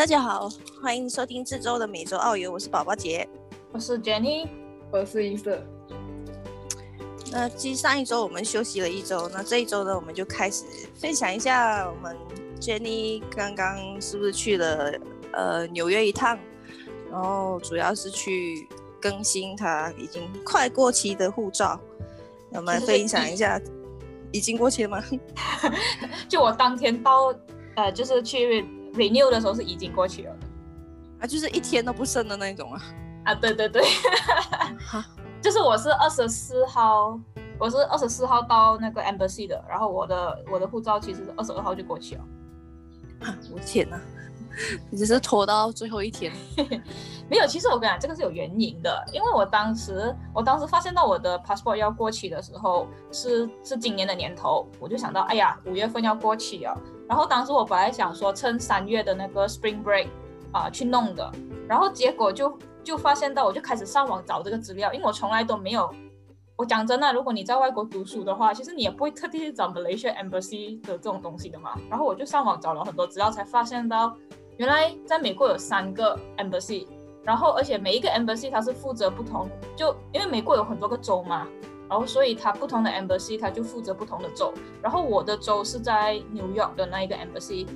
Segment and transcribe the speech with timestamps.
[0.00, 0.48] 大家好，
[0.80, 3.28] 欢迎收听这周的每周澳游，我是宝宝姐，
[3.70, 4.48] 我是 Jenny，
[4.90, 5.62] 我是伊瑟。
[7.30, 10.64] 那继上一周我们休息了一周，那这一周呢，我们就开始
[10.94, 12.16] 分享一下我们
[12.58, 14.90] Jenny 刚刚是不是去了
[15.32, 16.38] 呃纽约一趟，
[17.12, 18.66] 然后主要是去
[18.98, 21.78] 更新他已经快过期的护照，
[22.52, 23.60] 我们分享一下，
[24.32, 25.04] 已经过期了吗？
[26.26, 27.34] 就我当天到，
[27.74, 28.66] 呃，就是去
[29.00, 30.36] renew 的时候是已经过去了，
[31.20, 32.82] 啊，就是一天都不剩的那种啊，
[33.24, 33.82] 啊，对对对。
[35.40, 37.18] 就是我是二十四号，
[37.58, 42.24] 我是二十四号到那个 embassy 的，然后我的我的护照其实是二十二号就过期了。
[43.50, 43.98] 我天哪，
[44.90, 46.30] 你只是拖到最后一天？
[47.30, 56.78] 没有，其实我跟你讲，这个是有原因的，因为我当时我当时发现到我的 passport 要过期的时候是是今年的年头，我就想到，哎呀，五月份要过期了。
[57.10, 60.06] 然后当时我本来想说趁三月的那个 spring break
[60.52, 61.30] 啊去弄的，
[61.68, 62.56] 然后结果就。
[62.82, 65.94] 就发现到，我就开始上网找这个资料，因为我从来都没有。
[66.56, 71.78] 我讲真的，如果你在外国读书的话，其实你也不会特地去找 Malaysia Embassy 的这种东西的嘛。
[71.90, 74.16] 然后我就上网找了很多资料，才发现到
[74.56, 76.86] 原来在美国有三个 Embassy，
[77.22, 81.46] 然后而且每一个 Embassy 它是负责不同，就因为美国有很多个州嘛，
[81.90, 84.54] 然后所以它不同的 Embassy 它就负责不同的州。
[84.80, 87.66] 然后我的州是在纽约的那一个 Embassy。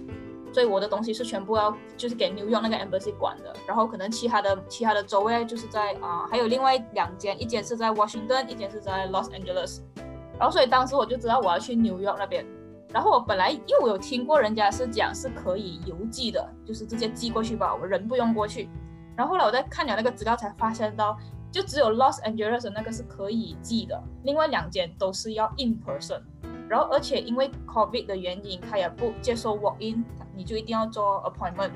[0.52, 9.80] 所以我的东西是全部要就是给 New York 那个 Embassy 管的，然后可能其他的其他的州位就是在啊，还有另外两间，一间是在 Washington，一间是在 Los Angeles。
[10.38, 12.46] 然后所以当时我就知道我要去 New York 那边。
[12.92, 18.70] 然后我本来因为我有听过人家是讲是可以邮寄的，就是直接寄过去吧，我人不用过去。
[19.16, 21.18] 然后后来我在看了那个资料才发现到，
[21.54, 26.20] 就只有 Los Angeles 那个是可以寄的，另外两间都是要 in person。
[26.68, 31.70] 然后，而且因为 COVID 的原因，他也不接受 walk in，你就一定要做 appointment。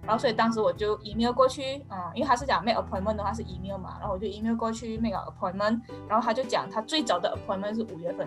[0.00, 5.82] 然后，所以当时我就 email 过去，嗯，因为他是讲 make appointment 的话是 email 嘛，然后我就 email 过去 make appointment。
[6.08, 8.26] 然后他就讲他最早的 appointment 是五月份，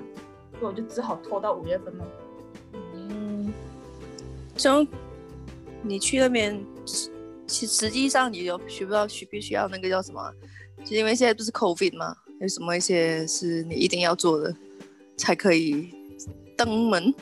[0.60, 2.06] 所以我就只好拖到五月份了。
[2.94, 3.52] 嗯，
[4.56, 4.88] 从
[5.82, 6.64] 你去那边，
[7.52, 10.34] 其实际上你有需不要需必须要那个叫什么？
[10.86, 12.16] 就因为现在不是 COVID 吗？
[12.40, 14.56] 有什么一些是你一定要做的
[15.18, 15.94] 才可以？
[16.58, 17.14] 登门，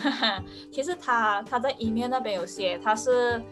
[0.72, 3.42] 其实他他在 email 那边有写，他是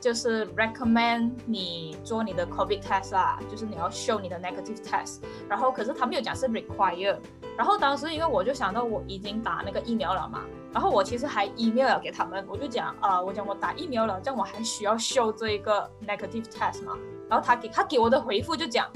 [0.00, 7.18] 就是 recommend 你做你的 COVID test 啦，就是你要 show 你的 negative test，然后可是他没有讲是 require，
[7.58, 10.44] 然后当时因为我就想到我已经打那个疫苗了嘛，
[10.76, 16.92] 然后我其实还 email 了给他们，我就讲啊，我讲我打疫苗了，这样我还需要 show 这一个 negative test 嘛，
[17.30, 18.86] 然后他给他给我的回复就讲，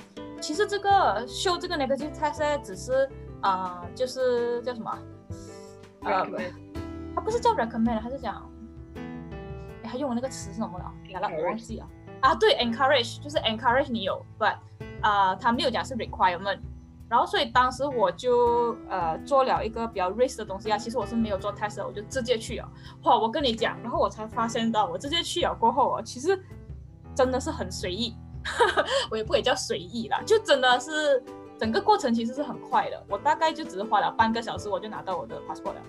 [0.43, 3.09] 其实这个 show 这个 negative test 呢，只是
[3.41, 4.99] 啊，就是叫什么？
[6.03, 6.27] 呃，
[7.15, 8.47] 他不是叫 recommend，他是讲，
[9.83, 10.93] 他用的那个词是什么了？
[11.15, 11.89] 来了，我忘记了。
[12.21, 14.55] 啊，对，encourage 就是 encourage 你有，but
[15.01, 16.59] 啊，他没有讲是 requirement。
[17.11, 22.69] 然后所以当时我就呃做了一个比较 risk 的东西啊，其实我是没有做 test，我就直接去了。
[23.03, 26.41] 哇，我跟你讲，然后我才发现到我直接去了过后啊，其实
[27.15, 28.15] 真的是很随意，
[29.11, 31.23] 我也不会叫随意啦，就真的是。
[31.59, 35.83] 整个过程其实是很快的，我大概就只是花了半个小时，我就拿到我的 passport 了。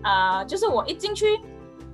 [0.00, 1.38] 啊，就是我一进去，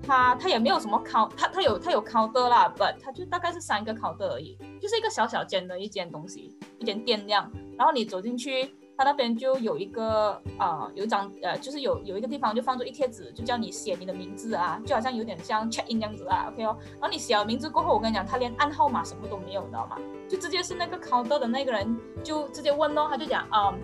[0.07, 7.51] 他他也没有什么考，他他有他有 counter 啦，but 他就大概是三个 counter 而已，就是一个小小间的一间东西，一间店量。
[7.77, 8.71] 然后你走进去。
[8.99, 16.75] 他那边就有一个啊，有一张呃，就是有有一个地方就放着一贴纸，就叫你写你的名字啊，就好像有点像 check in 这样子啊，OK 哦。
[16.93, 19.99] 然后你写了名字过后，我跟你讲，他连暗号码什么都没有，你知道吗？
[20.27, 21.95] 就直接是那个 counter 的那个人
[22.25, 23.75] 就直接问咯，他就讲啊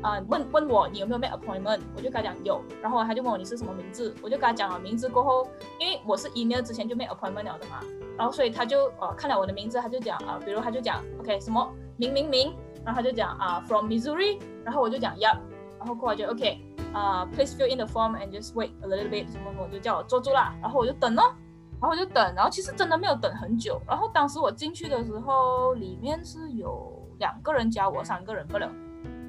[0.00, 5.46] 啊，问问我你有没有 make appointment，我就跟他讲有，然后他就问我你是什么名字，我就跟他讲了名字过后，
[5.78, 7.82] 因为我是 email 之前就 make appointment 了的嘛，
[8.16, 12.54] 然后所以他就呃看了我的名字，他就讲啊，比如他就讲 OK 什么明明明。
[12.86, 15.38] 然后他就讲啊，from Missouri，然后我就讲 Yup，
[15.76, 16.60] 然后过来就 OK，
[16.92, 21.34] 啊，Please fill in the form and just wait a little bit，什么什么就叫我坐住啦，然后我就等咯，
[21.80, 28.70] 然后我就等，然后其实真的没有等很久，然后当时我进去的时候，里面是有两个人加我三个人不了，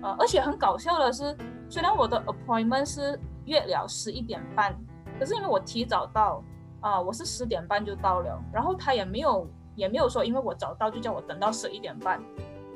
[0.04, 1.36] 呃，而且很搞笑的是，
[1.68, 4.78] 虽然我的 appointment 是约了十一点半，
[5.20, 6.44] 可是因为我提早到，
[6.82, 12.22] 啊，我是十点半就到了，然后他也没有也没有说因为我早到就叫我等到十一点半。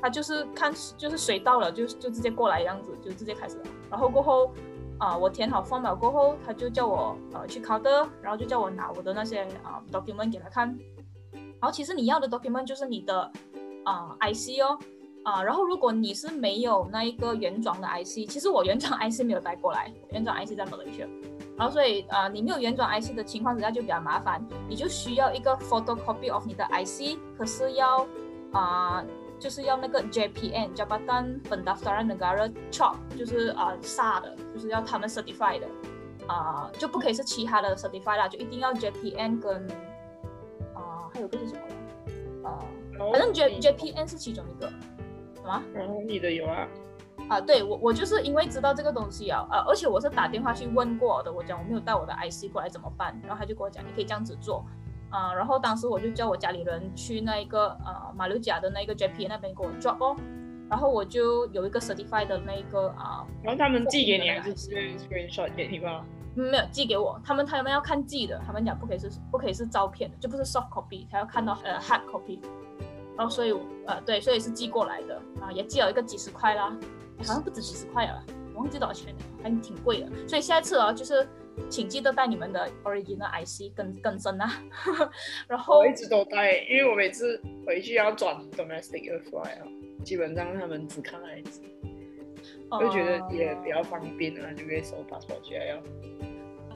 [0.02, 3.64] 他就是看，就是谁到了就就直接过来样子，就直接开始了。
[3.88, 4.52] 然后过后，
[4.98, 10.76] 啊，我填好 form 过后，他就叫我呃去考的，然后就叫我拿我的那些啊 document 给他看。
[11.32, 13.30] 然后其实你要的 document 就是你的
[13.84, 14.76] 啊 IC 哦，
[15.22, 21.08] 啊，然后如果你是没有那一个原装的 IC，其实我原装 IC 没有带过来，原装 IC 在马来西亚。
[21.56, 28.04] 然后所以啊、你没有原装 IC 的情况之下就比较麻烦，你就需要一个 photocopy of 你的 IC，可是要
[28.52, 29.04] 啊、
[29.42, 35.66] 就是要那个 JPN Jabatan Pendaftaran Negara CHOP，就是啊、SA 的，就是要他们 certify 的，
[36.28, 39.68] 啊、就不可以是其他的 certify 啦，就一定要 JPN 跟
[40.76, 41.60] 啊、还有个是什么
[43.10, 44.68] 反正 J JPN 是其中一个，
[45.34, 45.60] 什么？
[45.74, 46.68] 然后你的有啊，
[47.28, 54.64] 啊，对我我就是因为知道这个东西啊，呃，而且我是打电话去问过的，我讲我没有带我的 IC 过来怎么办，然后他就跟我讲你可以这样子做，
[55.12, 60.16] 啊、然后当时我就叫我家里人去那一个呃马六甲的那个 JP 那边给我 drop 哦，
[60.70, 66.04] 然后我就有一个 certified 的那个啊、然后他们寄给你还是直接 screenshot 给你吗？
[66.34, 72.40] 没有寄给我，他们他们要看寄的，他们讲不可以是不可以是照片的，就不是 soft copy，他要看到呃 hard copy，
[73.14, 73.52] 然后所以
[73.86, 76.74] 呃对，所以是寄过来的啊，也寄了一个几十块啦，
[77.18, 78.24] 好像不止几十块了，
[78.54, 80.08] 我忘记多少钱了，还挺贵的。
[80.26, 81.28] 所以下一次啊，就是
[81.68, 84.50] 请记得带你们的 original IC 跟更深啊，
[85.48, 89.66] 然后我一直都带，因为我每次回去要转 domestic fly 啊，
[90.04, 91.60] 基本上他们只看 IC，
[92.70, 95.82] 我就觉得也比较方便啊，就可以收 passport 起来要。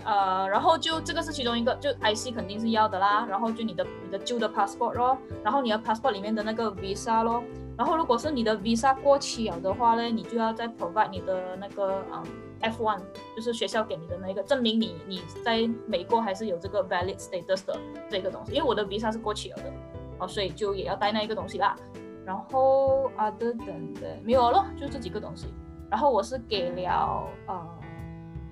[0.06, 7.42] 呃，然后就这个是其中一个，就 IC 肯定是要的啦，然后就你的你的旧的 passport 咯，然后你的 passport 里面的那个 visa 咯，
[7.76, 12.22] 然后如果是你的 visa 过期了的话呢，你就要再 provide 你的那个嗯
[12.62, 13.00] F1，
[13.34, 17.76] 就是学校给你的那个证明你你在美国还是有这个 valid status 的
[18.08, 19.72] 这个东西，因为我的 visa 是过期了的，
[20.20, 21.76] 哦，所以就也要带那一个东西啦。
[22.24, 23.94] 然后 other than
[24.24, 25.46] 没有了，就这几个东西。
[25.90, 27.68] 然后我是给了呃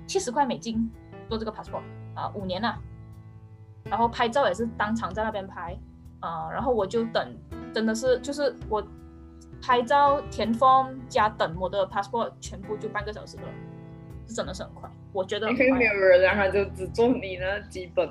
[0.07, 0.89] 七十块美金
[1.29, 1.83] 做这个 passport
[2.15, 2.79] 啊、五年了、
[3.85, 5.79] 然后拍照也是当场在那边拍，
[6.21, 7.37] 啊、然后我就等，
[7.73, 8.87] 真的是就是我
[9.63, 13.45] 拍照填 form 加等我的 passport 全部就半个小时了，
[14.27, 18.09] 是真的是很快，我觉得很快因为没有人然后就只做你那基本。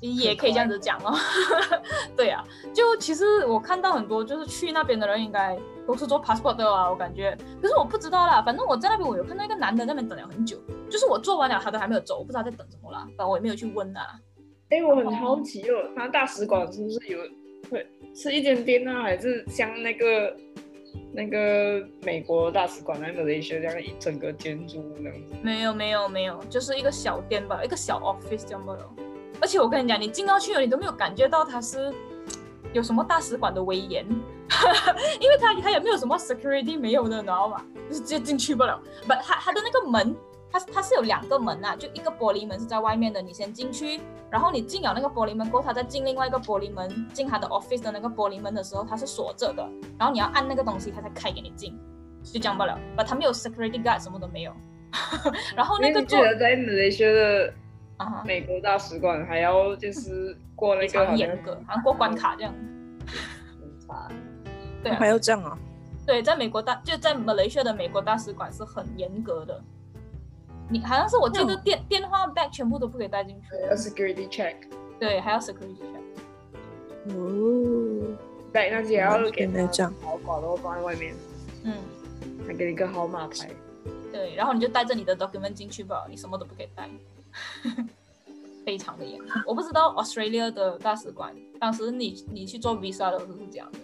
[0.00, 1.14] 也可以这样子讲哦。
[2.16, 2.44] 对啊，
[2.74, 7.36] 就其实我看到很多就是去那边的人应该都是做 passport 的啊，我感觉。
[7.60, 10.56] 可是我不知道啦，反正我在那边我有看到一个男的在那边等了很久，
[10.90, 14.02] 就是我做完了他都还没有走，我不知道在等什么啦，反正我也没有去问啊。
[14.70, 17.18] 哎，我很好奇哦，他大使馆是不是有
[17.70, 20.36] 会是一间店啊，还是像那个
[21.12, 25.34] 那个美国大使馆那个雷学这样一整个建筑那样子？
[25.42, 28.90] 没有没有没有，就是一个小店吧，一个小 office 这样罢了。
[29.40, 31.92] 而且我跟你讲，你进到去了，你都没有感觉到它是
[32.72, 34.04] 有什么大使馆的威严，
[35.20, 37.62] 因为它它也没有什么 security 没有的，你知道吗？
[37.88, 38.80] 就是直接进去不了。
[39.06, 40.16] 不，它它的那个门，
[40.50, 44.00] 它它是有两个门啊，就一个玻璃门是在外面的，你先进去，
[44.30, 49.68] 然后你进了那个玻璃门过后，它再进另外一个玻璃门，进它的 office 的那个玻璃门的时候，它是锁着的，
[49.98, 51.78] 然后你要按那个东西，它才开给你进，
[52.24, 52.78] 就这样不了。
[52.96, 54.52] 不，它没有 security guard，什么都没有。
[55.54, 57.52] 然后那个做得在马来西亚的
[57.96, 58.22] 啊。
[58.26, 62.54] 美国大使馆还要就是过那个很严格，好像过关卡这样。
[64.82, 65.58] 对啊还，要这样啊？
[66.06, 69.60] 对，在美国大就在马来西亚的美国大使馆是很严格的。
[70.68, 74.56] 你好像是我记得嗯电、电话 bag 全部都不可以带进去，要 security check，
[74.98, 77.14] 对，还要 security check。
[77.14, 78.16] 哦，
[78.52, 81.14] 带那些要给他原来这样保管，然后放在外面，
[81.62, 81.74] 嗯，
[82.46, 83.48] 还给你一个号码牌。
[84.12, 86.88] 对，然后你就带着你的 document 进去吧，你什么都不可以带，
[88.64, 89.26] 非常的严格。
[89.46, 93.78] 我不知道 Australia 的大使馆当时你你去做 visa 的时候是这样的，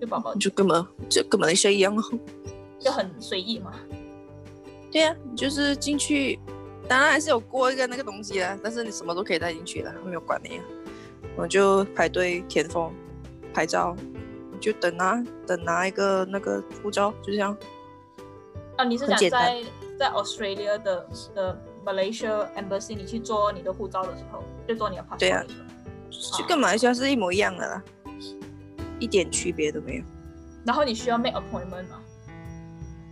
[0.00, 2.02] 就宝宝就跟马就跟马来西亚一样哦。
[2.78, 3.74] 就很随意嘛。
[4.90, 6.38] 对呀、你就是进去，
[6.88, 10.64] 当然还是有过一个那个东西啊，但是你什么都可以带进去的，没有管你啊。
[11.36, 12.90] 我就排队填封、
[13.52, 13.94] 拍照，
[14.50, 17.54] 你就等啊，等拿一个那个护照，就这样。
[18.76, 19.62] 啊，你是很简单讲
[19.98, 27.82] 在在 Australia 的的 Malaysia Embassy 你去做你的护照的时候，就做你的 passport 对啊的时候，就跟马来西亚是一模一样的啦，
[28.98, 30.04] 一点区别都没有，
[30.66, 31.98] 然后你需要 make appointment 吗？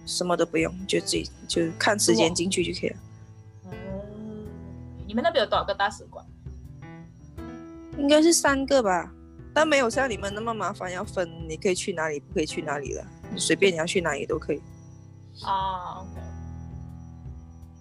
[0.04, 2.96] 什么都不用，就自己就看时间进去就可以了。
[3.64, 3.72] 嗯，
[5.06, 6.24] 你们那边有多少个大使馆？
[7.96, 9.10] 应该是三个吧，
[9.54, 14.60] 但没有像你们那么麻烦，要分你可以去哪里，不可以去哪里了，你随便你要去哪里都可以。
[15.42, 16.04] 啊。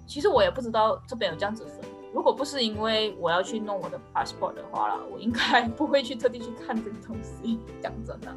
[0.07, 1.79] 其实我也不知道这边有这样子分。
[2.13, 7.59] 如果不是因为我要去弄我的 passport 的话啦，我应该 不会去特地去看这个东西。
[7.83, 8.33] 讲真的，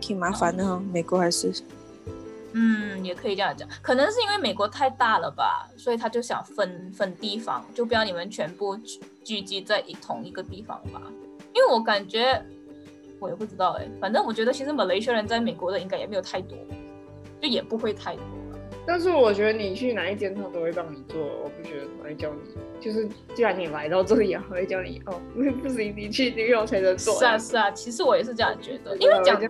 [0.00, 1.52] 挺麻烦的哈，美国还是
[2.52, 3.68] 嗯，也可以这样讲。
[3.82, 11.02] 可能是因为美国太大了吧，所以他就想分分地方，就不要你们全部聚聚集在一同一个地方吧。
[11.52, 12.40] 因为我感觉，
[13.18, 16.56] 我也不知道哎，反正我觉得其实马来西亚人在美国的应该也没有太多，
[17.40, 18.24] 就也不会太多。
[18.90, 22.40] 但是我觉得你去哪一间他都会帮你做，我不觉得他会教你，
[22.80, 25.14] 就是既然你来到这里啊，他会教你哦，
[25.62, 27.16] 不行，你去纽约才能做。
[27.16, 29.40] 是啊是啊，其实我也是这样觉得，因为讲。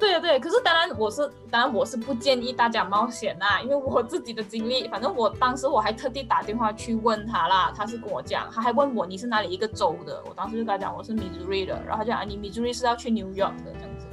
[0.00, 14.06] 对啊对，可是当然我是当然我是不建议大家冒险呐，因为我自己的经历，反正我当时我还特地打电话去问他啦，他是跟我讲，他还问我你是哪里一个州的，我当时就跟他讲我是 Missouri 的，然后他讲啊你 Missouri 是要去 New York 的这样子，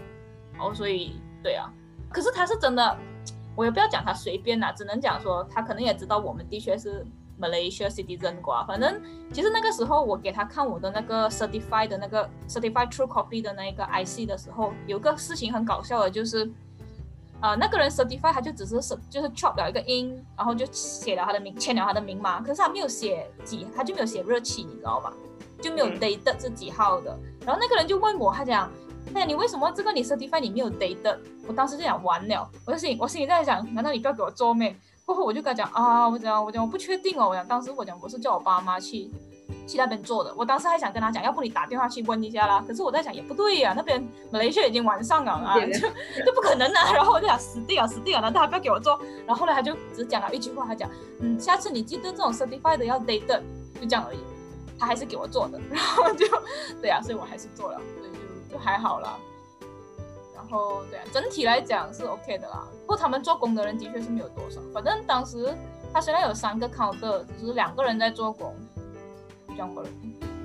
[0.53, 1.73] 然后所以对啊，
[2.11, 2.97] 可是他是真的，
[3.57, 7.05] 我也不要讲他随便啦，只能讲说他可能也知道我们的确是。
[7.39, 8.99] Malaysia citizen 瓜，反正
[9.31, 16.51] 其实那个时候我给他看我的那个 certified 的那个 certified true copy 的那个 IC 的时候，有个事情很搞笑的，就是，
[17.39, 25.13] 呃，那个人 certified 他就只是是就是 chop 了一个 in，然后就写了他的名，签了他的名嘛，可是他没有写几，他就没有写日期，你知道吧？
[25.61, 27.15] 就没有 date 是几号的。
[27.45, 28.67] 然后那个人就问我，他讲，
[29.13, 31.17] 哎呀，你为什么这个你 certified 你没有 date？
[31.47, 34.75] 我当时就想完了，我就心我心里在想，难道你不要给我做咩？
[35.05, 39.09] 过后我就跟他讲啊，我讲我讲我不确定哦，我讲当时我讲我是叫我爸妈去
[39.65, 42.63] 去那边做的，我当时还想跟他讲，要不你打电话去问一下啦。
[42.67, 45.79] 可是我在想也不对呀，那边马来西亚已经晚上了啊，就
[46.25, 46.93] 就不可能啊。
[46.93, 48.99] 然后我就想死定了死定了，难道他不要给我做？
[49.25, 50.89] 然后后来他就只讲了一句话，他讲
[51.21, 53.25] 嗯，下次你记得这种 certified 要 date，
[53.79, 54.19] 就这样而已。
[54.79, 56.27] 他还是给我做的，然后就
[56.79, 57.81] 对呀，所以我还是做了，
[58.57, 59.17] 还好啦。
[60.35, 62.63] 然后对啊，整体来讲是 OK 的啦。
[62.81, 64.61] 不过他们做工的人的确是没有多少。
[64.73, 65.53] 反正当时
[65.93, 68.55] 他虽然有三个 counter，只是两个人在做工，
[69.49, 69.83] 这样子，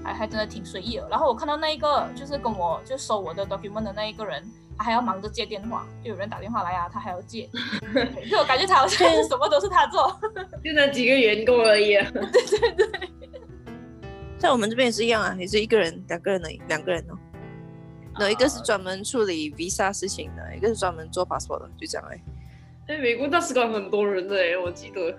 [0.02, 1.07] 还还真的挺随意的。
[1.09, 4.42] 然后我看到那一个就是跟我就收我的 document 的那一个人，
[4.76, 7.49] 他还要忙着接电话，就有人打电话来啊，他还要接，
[8.31, 10.19] 就我感觉他好像什么都是他做，
[10.64, 11.95] 就那几个员工而已。
[11.95, 12.23] 啊 对
[12.59, 13.11] 对对，
[14.38, 17.14] 在我们这边也是一样啊，也是一个人、两个人的两个人哦。
[18.19, 22.21] 那一个是专门处理 visa 事情的，一个是专门做 passport 的，就这样哎。
[22.88, 25.14] 哎，美国大使馆很多人的哎，我记得。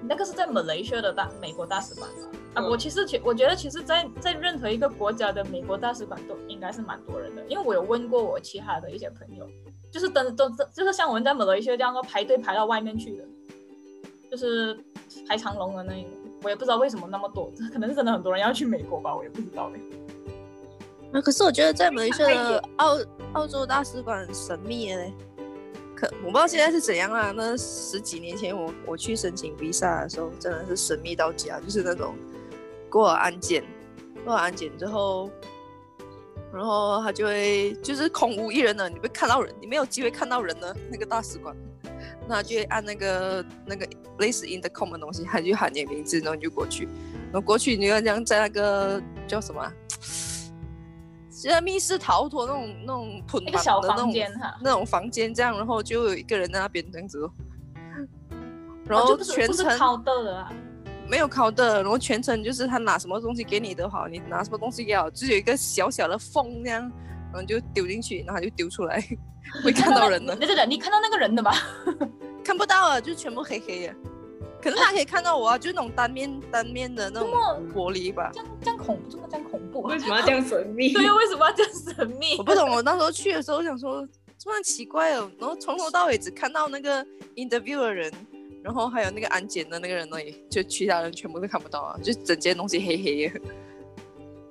[0.00, 2.08] 那个是在马来西亚的大美国大使馆
[2.54, 2.64] 啊。
[2.64, 9.46] 我其实其我觉得，其实，在在任何一个国家的美国大使馆都应该是蛮多人的，因为我有问过我其他的一些朋友，
[9.92, 13.24] 就是等都就是像我们在马来西亚这样说排队排到外面去的，
[14.30, 14.78] 就是
[15.28, 16.12] 排长龙的那一种。
[16.44, 19.80] 我也不知道为什么那么多，可能是真的很多人要去美国吧，我也不知道哎。
[21.12, 22.98] 啊，可是我觉得在马来西亚的澳
[23.32, 25.12] 澳洲大使馆很神秘嘞，
[25.96, 27.32] 可我不知道现在是怎样啊。
[27.34, 32.14] 那十几年前我我去申请 visa 的时候，真的是神秘到家，就是那种
[32.90, 33.64] 过了安检，
[34.22, 35.30] 过了安检之后，
[36.52, 41.56] 然后他就会就是空无一人的，你会看到人，你没有机会看到人的那个大使馆，
[42.28, 43.88] 那就按那个那个
[44.18, 49.72] 类似 intercom 的东西，他就喊你名字，然后你就过去，然后过去你要这样在那个叫什么？
[51.42, 54.12] 在密室逃脱那种那种捆绑的那种
[54.62, 57.30] 那种房间，这样，然后就有一个人在那边这样子，
[58.86, 60.02] 然后全程
[61.08, 66.82] 没有考的，然后全程就是他拿什么东西给你都好，你拿什么东西也好，就有一个小小的缝那样，
[67.32, 69.02] 然后就丢进去，然后就丢出来，
[69.62, 70.34] 会看到人的。
[70.36, 71.52] 对对对，你看到那个人的吗？
[72.44, 73.94] 看不到啊，就全部黑黑的。
[74.68, 77.30] 可是他可以看到我啊，就是那种单面单面的那种
[77.74, 78.30] 玻璃吧。
[78.34, 79.82] 这样这样恐怖，这么这样恐怖？
[79.82, 80.92] 为什么要这样神秘？
[80.94, 82.36] 对，为什么要这样神秘？
[82.38, 82.68] 我不懂。
[82.70, 84.06] 我那时候去的时候，我想说
[84.36, 87.02] 这么奇怪哦，然后从头到尾只看到那个
[87.34, 88.12] interview 的人，
[88.62, 93.40] 然后还有那个安检的那个人而已，就其他人全部都看不到啊，就整间东西黑黑的。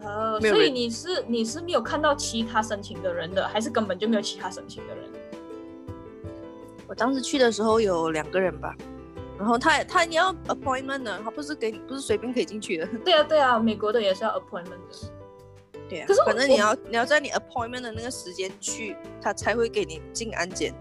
[0.02, 5.10] 呃，所以你是你是没有看到其他申请的人的，还是根本就没有其他申请的人？
[6.88, 8.74] 我当时去的时候有两个人吧。
[9.38, 12.88] 然后他他你要 appointment 呢，他不是给你不是随便可以进去的。
[13.06, 15.12] 对啊对啊，美国的也是要 appointment 的。
[15.88, 16.06] 对啊。
[16.08, 20.74] 可是反正你要你要在你 appointment 的那个时间去，他才会给你进安检。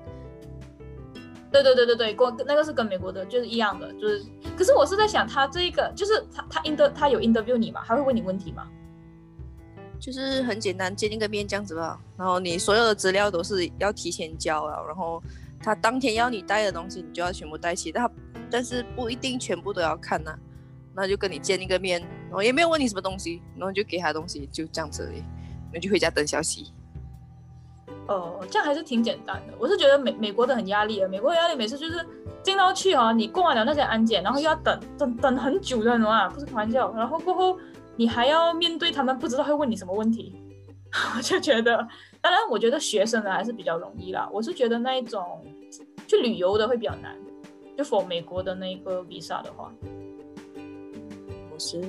[1.53, 4.25] 对对对对对，跟那个是跟美国的就是一样的，就是。
[4.57, 7.83] 可是我是在想，他这一个就是他他 inter 他有 interview 你嘛？
[7.87, 8.67] 他会问你问题吗？
[9.99, 11.99] 就是很简单，见一个面这样子吧。
[12.17, 15.23] 然后你所有的资料都是要提前交了，然后
[15.61, 17.91] 他当天要你带的东西，你就要全部带齐。
[17.91, 18.11] 他
[18.51, 20.37] 但是不一定全部都要看呐，
[20.95, 25.23] 那就跟你见一个面，然后也没有问你什么东西，然后就给他东西，就这样子而已，
[25.73, 26.73] 那就回家等消息。
[28.09, 29.55] 哦，这样还是挺简单的。
[29.59, 32.07] 我是觉得美美国的很压力啊，美国的压力每次就是
[32.43, 36.93] 进到去哦，你过完了那些安检，然后又要等等等很久的，啊，不是开玩笑。
[36.95, 37.59] 然后过后
[37.97, 40.37] 你还要面对他们不知道会问你什么问题，
[41.17, 41.77] 我就觉得，
[42.21, 44.29] 当然我觉得学生的还是比较容易啦。
[44.33, 45.45] 我是觉得那一种
[46.07, 47.17] 去旅游的会比较难。
[47.77, 49.73] 就否美国的那个 visa 的话，
[51.53, 51.85] 我是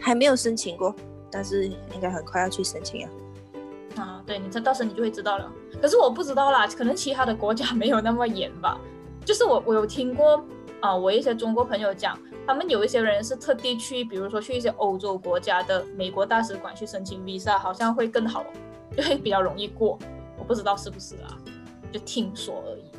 [0.00, 0.94] 还没有申请过，
[1.30, 3.10] 但是应该很快要去申请啊。
[3.96, 5.52] 啊，对，你这到时候你就会知道了。
[5.80, 8.80] 可是我不知道啦，可能其他的国家 没有那么严吧。
[9.24, 10.42] 就是我我有听过
[10.80, 18.44] 啊、我一些中国朋友讲，他们有一些人是特地去，比如说去一些欧洲国家的美国大使馆去申请 visa，好像会更好，
[18.96, 19.98] 就会比较容易过。
[20.38, 21.36] 我不知道是不是啊，
[21.92, 22.89] 就听说而已。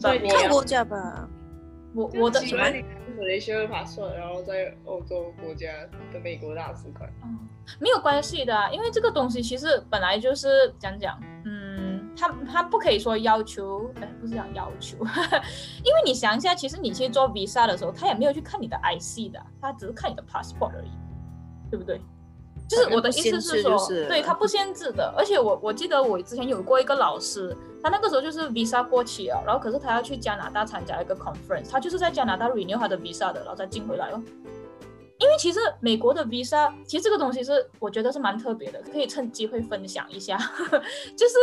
[0.00, 1.28] 对，所以你要看国家吧。
[1.92, 2.84] 我我的喜欢你是
[3.18, 5.66] 马来西亚 passport，然后在欧洲国家
[6.12, 7.12] 的美国大使馆。
[7.24, 7.36] 嗯，
[7.80, 14.96] 没有关系的啊，因为这个东西其实本来就是讲讲，嗯，他他不可以说要求，哎，不是讲要求，
[15.82, 20.90] 因为你想一下，其实你去做 visa 的时候，他也没有去看你的 IC 的，他只是看你的 passport 而已，
[21.72, 22.00] 对不对？
[22.70, 34.22] 就是我的意思是说，就是对他不限制的，而且我我记得我之前有过一个老师，他那个时候就是 visa 过期了，然后可是他要去加拿大参加一个 conference，他就是在加拿大 renew 他的 visa 的，然后再进回来哦。
[35.18, 40.38] 因为其实美国的 visa，其实这个东西是我觉得是蛮特别的，可以趁机会分享一下。
[41.14, 41.34] 就是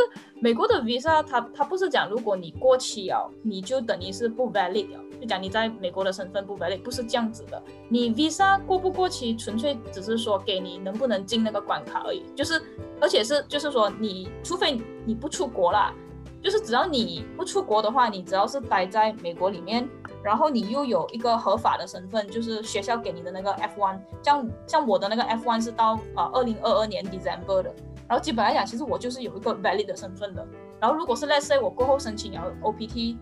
[0.41, 7.62] 美国的 visa，它它不是讲如果你过期了，你就等于是不 valid 了，就讲你在美国的身份不 valid，不是这样子的。
[7.90, 12.24] 你 visa 过不过期，纯粹只是说给你能不能进那个关卡而已。
[12.36, 12.62] 就是
[13.02, 15.94] 而且是就是说你除非你不出国啦，
[16.42, 19.88] 就是只要你不出国的话，你只要是待在美国里面。
[20.24, 27.74] 然后你又有一个合法的身份，就是学校给你的那个 F1，像像我的那个 F1 是到呃二零二二年 December 的，
[28.10, 30.46] 然后基本来讲，其实我就是有一个 valid 的身份的。
[30.82, 33.16] 然后如果是 Let's say 我过后申请了 OPT，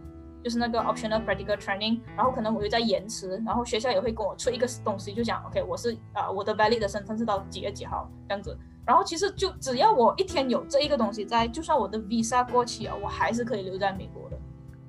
[0.46, 8.56] 就是那个 optional practical training，然后可能我又在延迟，然后学校也会跟我出一个东西，就讲 OK 我是啊、呃、我的 valid 的身份是到几月几号这样子。
[8.86, 14.38] 然后其实就只要我一天有这一个东西在，就算我的 visa 过期了，我还是可以留在美国的。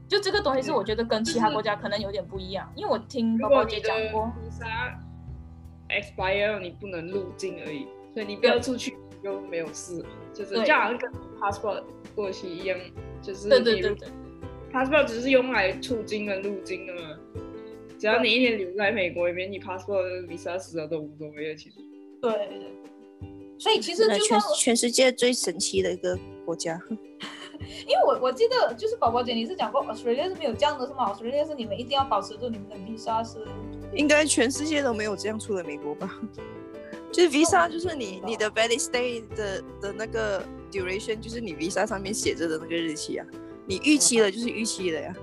[0.07, 4.93] 就这个东西是我觉得跟其他国家可能有点不一样，因为我听宝宝姐讲过，visa
[5.89, 8.95] expire 你不能入境而已，所以你不要出去
[9.25, 11.11] 就没有事，就是对就好像跟
[11.41, 11.83] passport
[12.15, 12.79] 过期一样，
[13.23, 14.09] 就是对对对对
[14.73, 17.18] passport 只是用来出境跟入境的嘛，
[17.99, 21.76] 只要你一天留在美国里面，你 passport 跟 visa 死了都无所谓的，其实。
[22.20, 22.70] 对对。
[23.59, 33.38] 所以其实就算全世界最神奇的一个国家， 因为我我记得就是宝宝姐你是讲过 Australia 是没有这样的是吗？Australia 是你们一定要保持住你们的 visa 是
[33.94, 36.20] 应该全世界都没有这样，除了美国吧。
[37.11, 43.26] 就是 visa，就是你你的 valid stay 的的那个 duration，就是你 visa 上面写着的那个日期啊。
[43.66, 45.14] 你预期了就是预期了呀。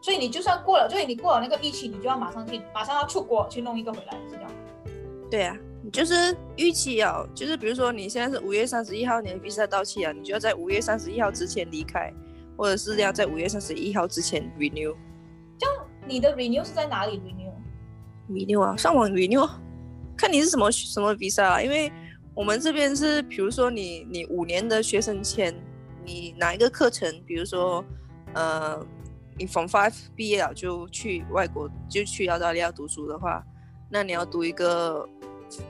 [0.00, 4.56] 所以你就算过了，所以你过了那个疫情，你就要马上去，马上要出国去弄一个回来，是这样吗。
[5.30, 12.12] 对啊，你就是预期哦，就是比如说你现在是五月三十一号，你的 visa 到期了，你就要在五月三十一号之前离开，
[12.56, 14.94] 或者是要在五月三十一号之前 renew。
[15.58, 15.66] 就
[16.06, 19.60] 你的 renew 是在哪里 renew？renew 啊，上网 renew，啊
[20.16, 21.92] 看你是什么什么 visa 啊，因为
[22.34, 25.54] 我们这边是，比如说你你五年的学生签，
[26.04, 27.84] 你哪一个课程，比如说
[28.34, 28.84] 呃，
[29.38, 33.42] 你 from five 毕业了就去外国就去澳大利亚读书的话，
[33.90, 35.08] 那你要读一个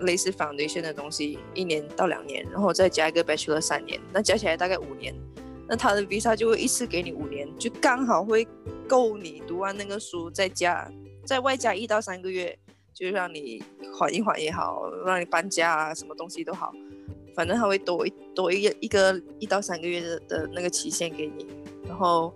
[0.01, 5.15] 类似 foundation 的东西，一年到两年，然后再加一个 bachelor 三年，那加起来大概五年。
[5.69, 8.47] 那他的 visa 就会一次给你五年，就刚好会
[8.89, 10.91] 够你读完那个书，再加
[11.25, 12.59] 再外加一到三个月，
[12.93, 13.63] 就让你
[13.97, 16.73] 缓一缓也好，让你搬家啊，什么东西都好，
[17.41, 21.47] 反正他会多一多一个一个一到三个月的的那个期限给你，
[21.89, 22.31] 然后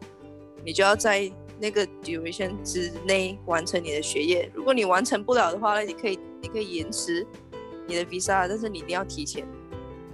[0.64, 4.50] 你就要在那个 duration 之内完成你的学业。
[4.54, 7.26] 如果你完成不了的话，那你可以你可以延迟
[7.86, 9.46] 你的 visa，但是你一定要提前。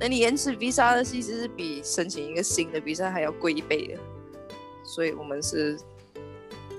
[0.00, 4.00] 那你延迟 visa 的其实是比申请一个新的 visa 还要贵一倍的，
[4.82, 5.78] 所以我们是，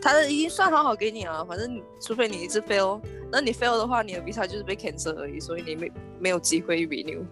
[0.02, 3.00] 他的已经算好好给你了，反正你除非你一直 fail，
[3.32, 7.24] 那你 fail 的话，你的 visa 就是被 cancel 而已，所以你没没有机会 renew。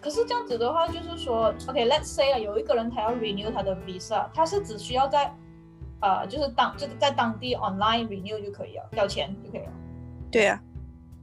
[0.00, 5.34] 可是这样子的话，就是说，OK，let's、say 啊，有一个人他要 renew 他的 visa，他是只需要在，
[6.00, 9.72] 呃，就是当就是在当地 online renew 就可以了，交钱就可以了，
[10.30, 10.60] 对啊，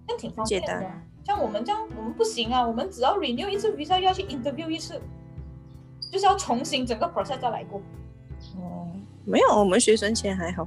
[0.07, 0.91] 那挺方便的。
[1.25, 5.01] 像我们这样，我们不行啊，我们只要 renew 一次 visa 要去 interview 一次，
[6.11, 7.81] 就是要重新整个 process 再来过。
[8.57, 8.87] 哦，
[9.25, 10.65] 没有，我们学生签还好，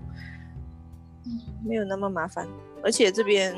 [1.25, 2.47] 嗯，没有那么麻烦，
[2.83, 3.55] 而且这边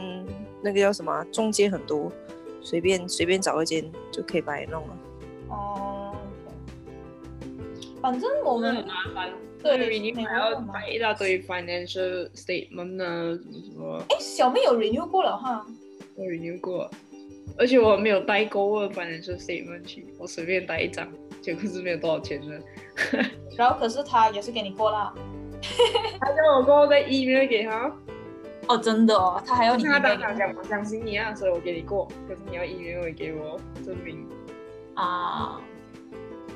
[0.62, 2.12] 那个叫什么啊中介很多，
[2.62, 4.98] 随便随便找一间就可以把你弄了。
[5.48, 6.14] 哦
[8.00, 9.30] 反正我们很麻烦。
[9.62, 15.64] 对对，你美还要摆一大堆 financial statement 啊，什么什么，哎，小妹有 renew 过了哈。
[16.16, 16.90] 我 renew 过，
[17.56, 21.06] 而且我没有带够的 financial statement 去，我随便带一张，
[21.40, 22.60] 结果是没有多少钱的。
[23.56, 25.14] 然后可是他也是给你过了。
[26.20, 27.88] 他叫我过后再 email 给他，
[28.72, 34.26] 哦，真的哦，他还要你他当场讲我相信你啊，所以我给你过，可是你要 email 也给我证明，
[34.94, 35.60] 啊。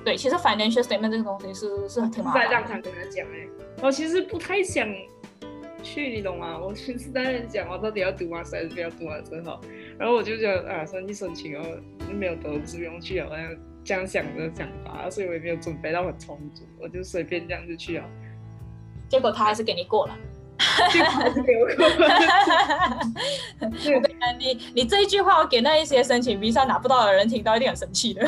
[0.02, 2.54] 对，其实 financial statement 这个东西是是挺麻在烦的。
[2.54, 3.48] 当场跟他讲哎，
[3.82, 4.88] 我其实不太想
[5.82, 6.58] 去，你懂吗？
[6.58, 8.38] 我其实在讲，我到底要读吗？
[8.38, 9.18] 还是不要读啊？
[9.28, 9.60] 真好。
[9.98, 11.62] 然后我就觉得啊，申请申请哦，
[12.14, 18.04] 没有得是不用去好像这样想的想法，所以我也没有准备到很充足，我就随便这样就去了。
[19.08, 20.16] 结果他还是给你过了。
[20.92, 22.08] 结果还是给我过了。
[23.60, 28.26] 我跟你讲，你你这一句话，我给那一些申请 visa 拿不到的人听到，一定很生气的。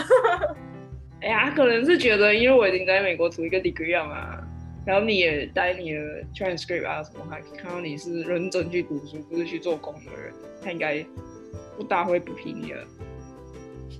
[1.20, 4.38] 哎呀，可能是觉得因为我已经在美国读一个 degree 了嘛，
[4.86, 6.00] 然后你也带你的
[6.34, 11.04] transcript 啊什么，还看到你是认真去读书，不是去做工的人，他应该
[11.76, 12.84] 不大会不批你了。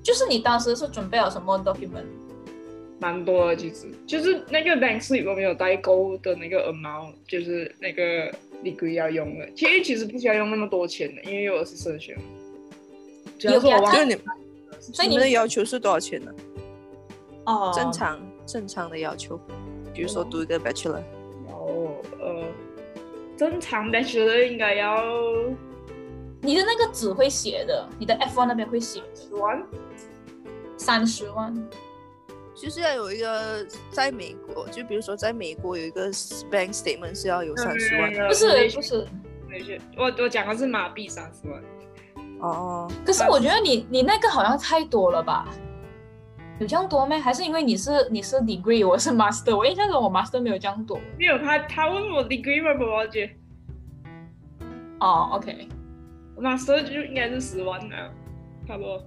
[0.03, 2.07] 就是你当时是准备了什么 document？
[3.00, 8.30] 蛮多的，其实就是那个 bank slip 我没有代购的那个 amount，就是那个
[8.64, 9.48] degree 要用的。
[9.54, 12.22] 其实其实不需要用那么多钱的，因为我是社学嘛。
[13.38, 14.16] 主要是我忘就是你
[14.80, 16.32] 所以你你们的要求是多少钱呢？
[17.44, 19.38] 哦，正常正常的要求，
[19.94, 21.02] 比如说读一个 bachelor，
[21.46, 22.44] 然后呃，
[23.37, 25.04] 正常 bachelor 应该要
[26.40, 29.62] 你的那个纸会写的，你的 F1 那边会写十万。
[30.76, 31.54] 三十万。
[32.61, 36.11] 就是要有一个在美国，就比如说在美国有一个
[36.51, 38.12] bank statement 是要有三十万。
[38.27, 39.07] 不是不是，
[39.49, 41.62] 没事，我我讲的是马币三十万。
[42.40, 45.47] 哦，可是我觉得你你那个好像太多了吧？
[46.59, 47.16] 有这样多吗？
[47.18, 49.57] 还是因为你是你是 degree，我是 master？
[49.57, 50.99] 我印象中我 master 没有这样多。
[51.16, 52.71] 没有他，他问我 degree 吗？
[52.85, 53.31] 我姐，
[54.99, 55.68] 哦，OK，
[56.35, 58.12] 我 master 就应该是十万了，
[58.66, 59.01] 差不多。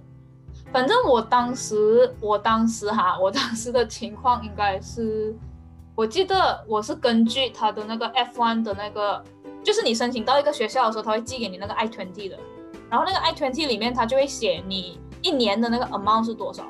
[0.72, 5.34] 反正我当时我当时哈，我当时的情况应该是，
[5.94, 9.22] 我记得我是根据他的那个 F1 的那个，
[9.62, 12.38] 就是你申请到一个学校的时候，他会寄给你那个 I20 的，
[12.88, 16.64] 然后那个 I20 里面他就会写你一年的那个 amount 是多少，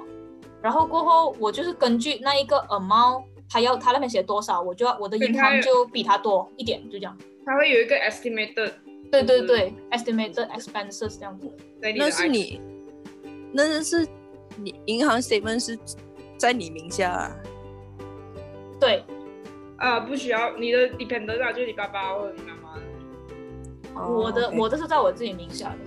[0.60, 7.16] 然后过后我就是根据那一个 amount，他要他那边写多少，我就要我的银行就比他多一点，就这样。
[7.46, 8.72] 他会有一个 estimated，
[9.12, 11.48] 对对对，estimated expenses 这样子。
[11.96, 12.60] 那是你，
[13.52, 14.06] 那是
[14.56, 15.78] 你银行 statement 是
[16.36, 17.36] 在你名下、啊，
[18.80, 19.04] 对，
[19.76, 25.78] 啊，不需要你的 dependent 啊，就是你爸爸或者你妈妈，哦我的我的是在我自己名下的。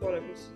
[0.00, 0.48] 我的不是。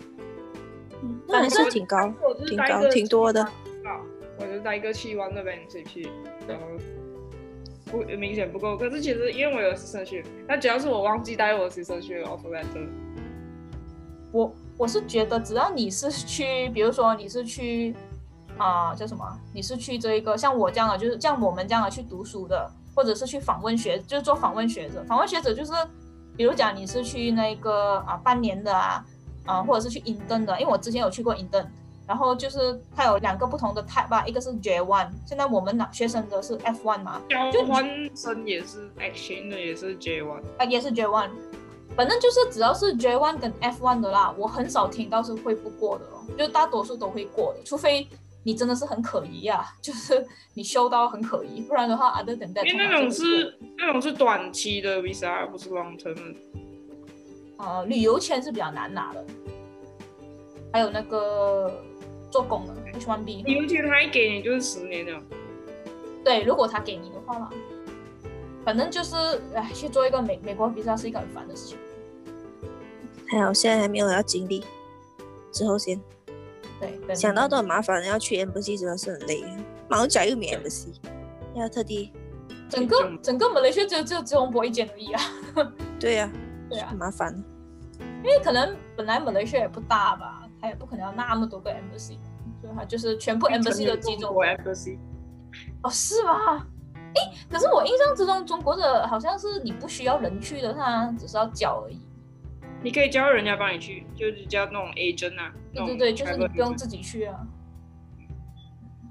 [1.02, 2.12] 嗯那还是挺高，
[2.46, 4.00] 挺高挺多的啊，
[4.38, 6.08] 我就带一个七万的 bank 去，
[6.48, 6.66] 然后
[7.90, 8.74] 不明显不够。
[8.76, 12.88] 可是其实因为我有私生学，那主要是我忘记带我私生学的 offer letter。
[14.76, 17.96] 我我是觉得，只要你是去，比如说你是去
[18.58, 19.24] 啊、叫什么？
[19.54, 25.02] 你是去这一个像我这样的，就是像我们这样的去读书的，或者是去访问学，就是做访问学者。
[25.08, 25.72] 访问学者就是，
[26.36, 29.04] 比如讲你是去那个啊、半年的啊，
[29.46, 31.66] 啊、或者是去 intern 的，因为我之前有去过 intern，
[32.06, 37.82] 然后就是它有两个不同的 type 吧，一个是 J one，现在我们拿学生的是 F one 嘛，交换
[38.14, 41.30] 生也是 exchange 的也是 J one，啊，也是 J one，
[41.96, 48.06] 反正就是只要是 J one 跟 F one 的啦，我很少听到是会不过的哦，就大多数都会过的，除非
[48.42, 56.34] 你真的是很可疑啊， 就是你修到很可疑，不然的话，other than that，因为那种是那种是短期的 visa，不是 long term 的。
[57.56, 59.24] 呃旅游签是比较难拿的，
[60.72, 61.72] 还有那个
[62.30, 65.22] 做工的 H one B，旅游签他一给你就是十年了。
[66.24, 67.48] 对，如果他给你的话啦，
[68.64, 69.14] 反正就是
[69.54, 71.78] 哎，去做一个美美国 visa 是一个很烦的事情。
[73.28, 74.64] 还好现在还没有要经历，
[75.52, 76.00] 之后先
[76.80, 79.42] 对，等想到都很麻烦，要去 embassy 真的是很累，
[79.88, 80.94] 马六甲又没 embassy，
[81.54, 82.12] 要特地，
[82.68, 85.20] 整个整个马来西亚只有只有吉隆坡一间而已啊。
[85.98, 86.30] 对呀、
[86.68, 87.34] 对啊很麻烦。
[87.98, 92.18] 因为可能本来马来西亚也不大吧，它也不可能要那么多个 embassy，
[92.60, 94.34] 所以它就是全部 embassy 都集中。
[94.34, 94.98] 我 embassy。
[95.82, 96.66] 哦，是吗？
[97.14, 101.98] 诶，可是我印象之中，中国的好像是你不需要人去的，它只是要缴而已。
[102.82, 105.52] 你可以叫人家帮你去，就是叫那种 agent 啊。
[105.72, 107.40] 对对对，就是你不用自己去啊，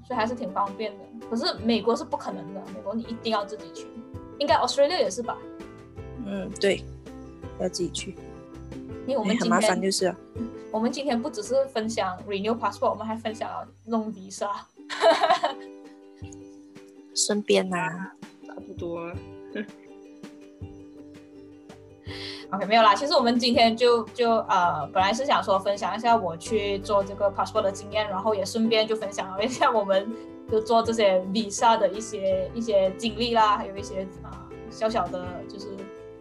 [0.06, 1.04] 所以还是挺方便的。
[1.28, 3.86] 可是美国是不可能的，美国你一定要自己去，
[4.38, 5.36] 应该 Australia 也是吧？
[6.24, 6.84] 嗯，对，
[7.60, 8.14] 要自己去，
[9.06, 10.16] 因为我们今哎很麻烦天就是了。
[10.70, 14.48] 我们今天不只是分享 renew passport，我们还分享了弄 visa。
[17.14, 17.76] 顺便呐、
[18.46, 19.10] 差不多。
[22.50, 22.94] OK，没有啦。
[22.94, 30.12] 其实我们今天就就呃，本来是想说分享一下我去做这个 passport 的经验，然后也顺便就分享了一下我们
[30.50, 35.68] 就做这些 visa 的一些一些经历啦，还有一些啊、小小的就是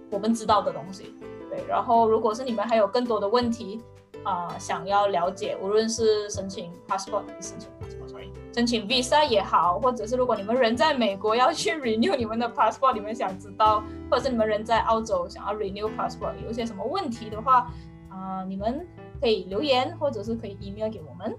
[0.09, 1.13] 我们知道的东西。
[1.49, 3.79] 对，然后如果是你们还有更多的问题
[4.23, 8.07] 啊、想要了解，无论是申请 passport 还是申请 passport
[8.53, 17.67] 申请 visa 也好，或者是如果你们人在美国要去 renew 你们的 passport，你们想知道，或者是你们人在澳洲想要 renew passport，有一些什么问题的话，
[18.09, 18.87] 啊、你们
[19.19, 21.35] 可以留言，或者是可以 email 给我们。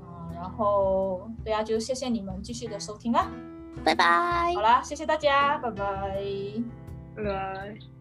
[0.00, 3.28] 啊、然后对啊，就谢谢你们继续的收听啊。
[3.84, 4.60] 拜拜好。
[4.60, 6.16] 啦，谢谢大家，拜拜。
[7.16, 7.97] 拜拜。